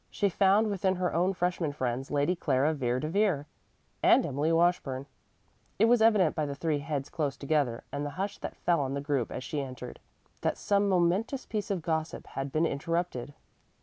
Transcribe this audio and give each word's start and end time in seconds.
She 0.09 0.29
found 0.29 0.71
within 0.71 0.95
her 0.95 1.13
own 1.13 1.33
freshman 1.35 1.73
friends, 1.73 2.09
Lady 2.09 2.35
Clara 2.35 2.73
Vere 2.73 2.99
de 2.99 3.07
Vere 3.07 3.45
and 4.01 4.25
Emily 4.25 4.51
Washburn. 4.51 5.05
It 5.77 5.85
was 5.85 6.01
evident 6.01 6.35
by 6.35 6.47
the 6.47 6.55
three 6.55 6.79
heads 6.79 7.07
close 7.07 7.37
together, 7.37 7.83
and 7.91 8.03
the 8.03 8.09
hush 8.17 8.39
that 8.39 8.55
fell 8.55 8.79
on 8.81 8.95
the 8.95 8.99
group 9.01 9.31
as 9.31 9.43
she 9.43 9.61
entered, 9.61 9.99
that 10.41 10.57
some 10.57 10.89
momentous 10.89 11.45
piece 11.45 11.69
of 11.69 11.83
gossip 11.83 12.25
had 12.25 12.51
been 12.51 12.65
interrupted. 12.65 13.35